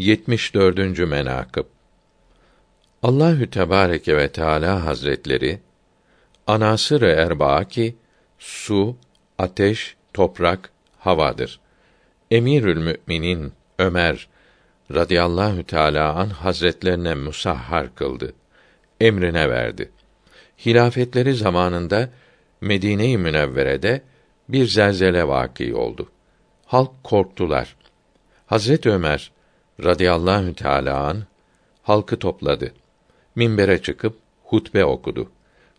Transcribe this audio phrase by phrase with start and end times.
[0.00, 0.98] 74.
[0.98, 1.64] menakıb
[3.02, 5.60] Allahü Tebareke ve Teala Hazretleri
[6.46, 7.96] anasır erbaa ki
[8.38, 8.96] su,
[9.38, 11.60] ateş, toprak, havadır.
[12.30, 14.28] Emirül Müminin Ömer
[14.94, 18.32] radıyallahu teala an hazretlerine musahhar kıldı.
[19.00, 19.90] Emrine verdi.
[20.66, 22.10] Hilafetleri zamanında
[22.60, 24.02] Medine-i Münevvere'de
[24.48, 26.08] bir zelzele vaki oldu.
[26.66, 27.76] Halk korktular.
[28.46, 29.32] Hazret Ömer
[29.84, 31.22] radıyallahu teala an
[31.82, 32.72] halkı topladı.
[33.34, 35.30] Minbere çıkıp hutbe okudu.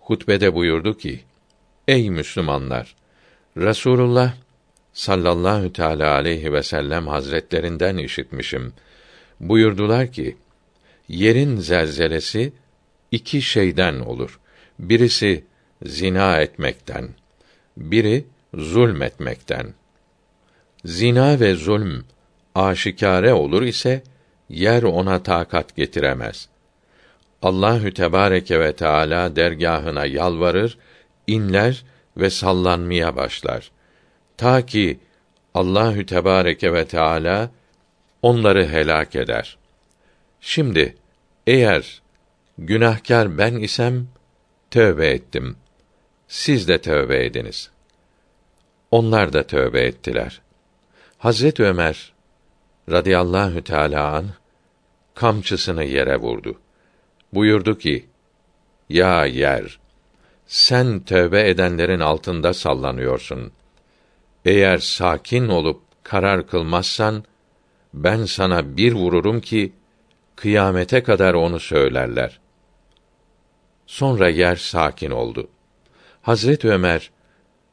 [0.00, 1.20] Hutbede buyurdu ki:
[1.88, 2.94] Ey Müslümanlar!
[3.56, 4.34] Rasulullah
[4.92, 8.72] sallallahu teala aleyhi ve sellem hazretlerinden işitmişim.
[9.40, 10.36] Buyurdular ki:
[11.08, 12.52] Yerin zelzelesi
[13.10, 14.40] iki şeyden olur.
[14.78, 15.44] Birisi
[15.82, 17.08] zina etmekten,
[17.76, 19.74] biri zulmetmekten.
[20.84, 22.04] Zina ve zulm
[22.54, 24.02] aşikare olur ise
[24.48, 26.48] yer ona takat getiremez.
[27.42, 30.78] Allahü Tebareke ve Teala dergahına yalvarır,
[31.26, 31.84] inler
[32.16, 33.70] ve sallanmaya başlar.
[34.36, 34.98] Ta ki
[35.54, 37.50] Allahü Tebareke ve Teala
[38.22, 39.58] onları helak eder.
[40.40, 40.96] Şimdi
[41.46, 42.02] eğer
[42.58, 44.08] günahkar ben isem
[44.70, 45.56] tövbe ettim.
[46.28, 47.70] Siz de tövbe ediniz.
[48.90, 50.40] Onlar da tövbe ettiler.
[51.18, 52.12] Hazret Ömer
[52.90, 54.26] radıyallahu teala an
[55.14, 56.60] kamçısını yere vurdu.
[57.32, 58.06] Buyurdu ki:
[58.88, 59.80] Ya yer,
[60.46, 63.52] sen tövbe edenlerin altında sallanıyorsun.
[64.44, 67.24] Eğer sakin olup karar kılmazsan
[67.94, 69.72] ben sana bir vururum ki
[70.36, 72.40] kıyamete kadar onu söylerler.
[73.86, 75.48] Sonra yer sakin oldu.
[76.22, 77.10] Hazret Ömer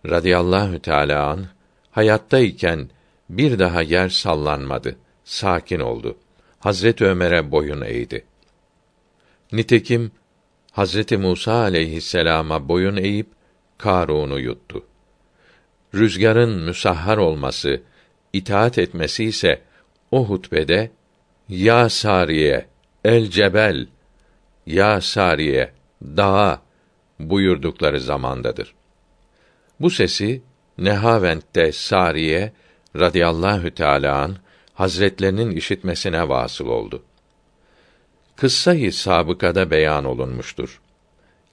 [0.05, 1.45] radıyallahu teala an
[1.91, 2.89] hayattayken
[3.29, 6.17] bir daha yer sallanmadı, sakin oldu.
[6.59, 8.25] Hazret Ömer'e boyun eğdi.
[9.51, 10.11] Nitekim
[10.71, 13.27] Hazreti Musa aleyhisselama boyun eğip
[13.77, 14.83] Karun'u yuttu.
[15.93, 17.81] Rüzgarın müsahhar olması,
[18.33, 19.61] itaat etmesi ise
[20.11, 20.91] o hutbede
[21.49, 22.65] ya Sariye
[23.05, 23.87] el cebel
[24.65, 25.71] ya Sariye
[26.01, 26.61] dağa
[27.19, 28.73] buyurdukları zamandadır.
[29.79, 30.41] Bu sesi
[30.77, 32.51] Nehavent'te Sariye
[32.99, 34.37] radıyallahu teala an
[34.73, 37.03] hazretlerinin işitmesine vasıl oldu.
[38.35, 40.81] Kıssayı sabıkada beyan olunmuştur.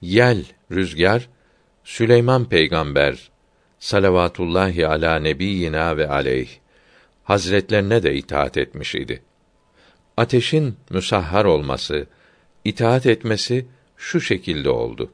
[0.01, 1.29] Yel, rüzgar,
[1.83, 3.31] Süleyman peygamber
[3.79, 6.49] salavatullahi ala nebiyyina ve aleyh
[7.23, 9.21] hazretlerine de itaat etmiş idi.
[10.17, 12.07] Ateşin müsahhar olması,
[12.63, 13.65] itaat etmesi
[13.97, 15.11] şu şekilde oldu.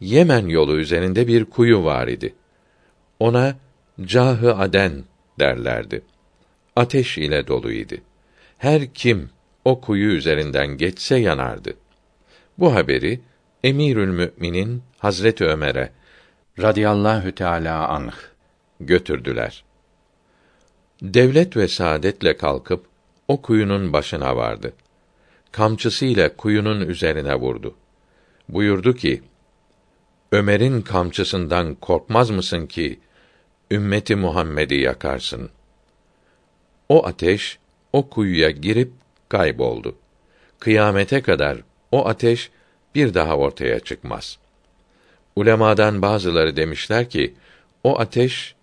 [0.00, 2.34] Yemen yolu üzerinde bir kuyu var idi.
[3.18, 3.56] Ona
[4.04, 5.04] Cahı Aden
[5.40, 6.02] derlerdi.
[6.76, 7.94] Ateş ile doluydu.
[8.58, 9.30] Her kim
[9.64, 11.74] o kuyu üzerinden geçse yanardı.
[12.58, 13.20] Bu haberi
[13.64, 15.92] Emirül Müminin Hazret Ömer'e
[16.58, 18.14] radıyallahu teala anh
[18.80, 19.64] götürdüler.
[21.02, 22.84] Devlet ve saadetle kalkıp
[23.28, 24.72] o kuyunun başına vardı.
[25.52, 27.74] Kamçısıyla kuyunun üzerine vurdu.
[28.48, 29.22] Buyurdu ki:
[30.32, 33.00] Ömer'in kamçısından korkmaz mısın ki
[33.70, 35.50] ümmeti Muhammed'i yakarsın?
[36.88, 37.58] O ateş
[37.92, 38.92] o kuyuya girip
[39.28, 39.96] kayboldu.
[40.58, 41.58] Kıyamete kadar
[41.92, 42.50] o ateş
[42.94, 44.38] bir daha ortaya çıkmaz.
[45.36, 47.34] Ulemadan bazıları demişler ki
[47.84, 48.54] o ateş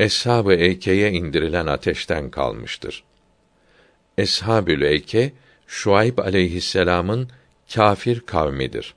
[0.00, 3.04] Eshab-ı Eyke'ye indirilen ateşten kalmıştır.
[4.18, 5.32] Eshabül Eyke
[5.66, 7.28] Şuayb aleyhisselam'ın
[7.74, 8.94] kâfir kavmidir.